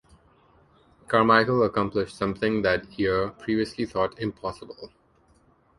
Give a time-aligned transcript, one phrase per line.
[1.07, 4.89] Carmichael accomplished something that year previously thought impossible.